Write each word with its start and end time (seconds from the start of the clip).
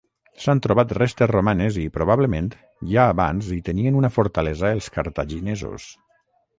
S'han 0.43 0.61
trobat 0.65 0.93
restes 0.97 1.29
romanes 1.31 1.77
i, 1.83 1.83
probablement, 1.99 2.49
ja 2.95 3.07
abans 3.13 3.53
hi 3.59 3.61
tenien 3.71 4.03
una 4.03 4.13
fortalesa 4.19 4.77
els 4.79 4.93
cartaginesos. 5.01 5.91